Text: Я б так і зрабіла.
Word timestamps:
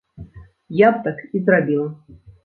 Я 0.79 0.89
б 0.91 0.95
так 1.07 1.19
і 1.39 1.41
зрабіла. 1.49 1.91